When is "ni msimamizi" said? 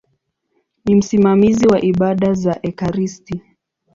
0.85-1.67